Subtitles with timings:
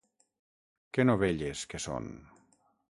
[0.97, 2.13] Que novelles que són!